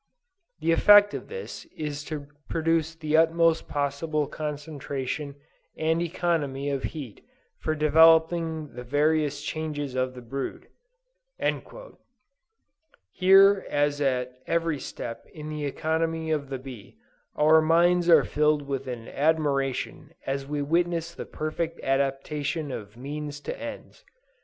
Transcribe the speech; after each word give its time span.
The 0.61 0.71
effect 0.71 1.13
of 1.13 1.27
this 1.27 1.65
is 1.77 2.03
to 2.05 2.25
produce 2.49 2.95
the 2.95 3.15
utmost 3.15 3.67
possible 3.67 4.25
concentration 4.25 5.35
and 5.77 6.01
economy 6.01 6.71
of 6.71 6.81
heat 6.97 7.23
for 7.59 7.75
developing 7.75 8.73
the 8.73 8.83
various 8.83 9.43
changes 9.43 9.93
of 9.93 10.15
the 10.15 10.21
brood!" 10.23 10.69
Here 13.11 13.63
as 13.69 14.01
at 14.01 14.39
every 14.47 14.79
step 14.79 15.27
in 15.31 15.49
the 15.49 15.65
economy 15.65 16.31
of 16.31 16.49
the 16.49 16.57
bee 16.57 16.97
our 17.35 17.61
minds 17.61 18.09
are 18.09 18.23
filled 18.25 18.63
with 18.63 18.87
admiration 18.87 20.15
as 20.25 20.47
we 20.47 20.63
witness 20.63 21.13
the 21.13 21.25
perfect 21.27 21.79
adaptation 21.83 22.71
of 22.71 22.97
means 22.97 23.39
to 23.41 23.55
ends. 23.55 24.03